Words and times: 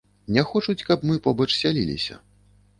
Не 0.37 0.43
хочуць, 0.51 0.85
каб 0.87 1.05
мы 1.11 1.19
побач 1.29 1.49
сяліліся. 1.61 2.21